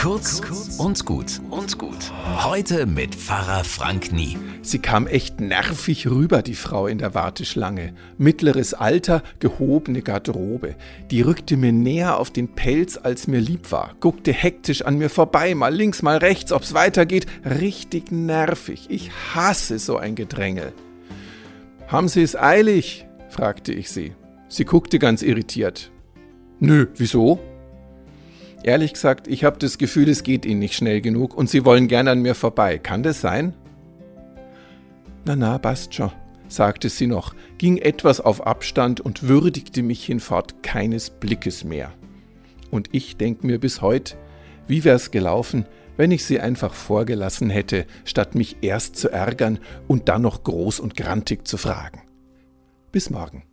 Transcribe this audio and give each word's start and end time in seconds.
Kurz 0.00 0.40
und 0.78 1.04
gut 1.04 1.42
und 1.50 1.76
gut. 1.76 2.10
Heute 2.42 2.86
mit 2.86 3.14
Pfarrer 3.14 3.64
Frank 3.64 4.12
Nie. 4.12 4.38
Sie 4.62 4.78
kam 4.78 5.06
echt 5.06 5.40
nervig 5.40 6.06
rüber, 6.06 6.40
die 6.40 6.54
Frau 6.54 6.86
in 6.86 6.96
der 6.96 7.12
Warteschlange. 7.12 7.92
Mittleres 8.16 8.72
Alter, 8.72 9.22
gehobene 9.40 10.00
Garderobe. 10.00 10.74
Die 11.10 11.20
rückte 11.20 11.58
mir 11.58 11.72
näher 11.72 12.18
auf 12.18 12.30
den 12.30 12.48
Pelz, 12.48 12.96
als 12.96 13.26
mir 13.26 13.40
lieb 13.40 13.72
war. 13.72 13.94
Guckte 14.00 14.32
hektisch 14.32 14.80
an 14.80 14.96
mir 14.96 15.10
vorbei, 15.10 15.54
mal 15.54 15.74
links, 15.74 16.00
mal 16.00 16.16
rechts, 16.16 16.50
ob's 16.50 16.72
weitergeht. 16.72 17.26
Richtig 17.44 18.10
nervig. 18.10 18.86
Ich 18.88 19.10
hasse 19.34 19.78
so 19.78 19.98
ein 19.98 20.14
Gedrängel. 20.14 20.72
Haben 21.88 22.08
Sie 22.08 22.22
es 22.22 22.36
eilig? 22.36 23.06
fragte 23.28 23.74
ich 23.74 23.90
sie. 23.90 24.14
Sie 24.48 24.64
guckte 24.64 24.98
ganz 24.98 25.20
irritiert. 25.20 25.90
Nö, 26.58 26.86
wieso? 26.96 27.38
Ehrlich 28.62 28.92
gesagt, 28.92 29.26
ich 29.26 29.44
habe 29.44 29.58
das 29.58 29.78
Gefühl, 29.78 30.08
es 30.08 30.22
geht 30.22 30.44
Ihnen 30.44 30.60
nicht 30.60 30.74
schnell 30.74 31.00
genug 31.00 31.34
und 31.34 31.48
Sie 31.48 31.64
wollen 31.64 31.88
gern 31.88 32.08
an 32.08 32.20
mir 32.20 32.34
vorbei. 32.34 32.78
Kann 32.78 33.02
das 33.02 33.20
sein? 33.20 33.54
Na 35.24 35.36
na, 35.36 35.58
passt 35.58 35.94
schon, 35.94 36.12
sagte 36.48 36.88
sie 36.88 37.06
noch, 37.06 37.34
ging 37.58 37.76
etwas 37.76 38.20
auf 38.20 38.46
Abstand 38.46 39.00
und 39.00 39.28
würdigte 39.28 39.82
mich 39.82 40.04
hinfort 40.04 40.62
keines 40.62 41.10
Blickes 41.10 41.64
mehr. 41.64 41.92
Und 42.70 42.88
ich 42.92 43.16
denk 43.16 43.44
mir 43.44 43.58
bis 43.58 43.82
heute, 43.82 44.16
wie 44.66 44.84
wär's 44.84 45.10
gelaufen, 45.10 45.66
wenn 45.96 46.10
ich 46.10 46.24
sie 46.24 46.40
einfach 46.40 46.72
vorgelassen 46.72 47.50
hätte, 47.50 47.86
statt 48.04 48.34
mich 48.34 48.58
erst 48.62 48.96
zu 48.96 49.10
ärgern 49.10 49.58
und 49.86 50.08
dann 50.08 50.22
noch 50.22 50.44
groß 50.44 50.80
und 50.80 50.96
grantig 50.96 51.46
zu 51.46 51.58
fragen. 51.58 52.02
Bis 52.90 53.10
morgen. 53.10 53.49